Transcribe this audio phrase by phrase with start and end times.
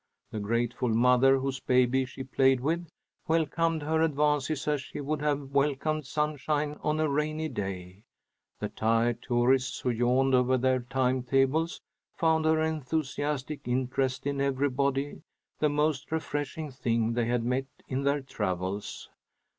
[0.31, 2.87] The grateful mother whose baby she played with,
[3.27, 8.01] welcomed her advances as she would have welcomed sunshine on a rainy day.
[8.59, 11.81] The tired tourists who yawned over their time tables,
[12.17, 15.21] found her enthusiastic interest in everybody
[15.59, 19.07] the most refreshing thing they had met in their travels.